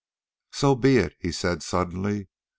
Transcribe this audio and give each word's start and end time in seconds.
"So 0.51 0.73
be 0.75 0.97
it," 0.97 1.13
he 1.19 1.31
said 1.31 1.61
suddenly. 1.61 2.27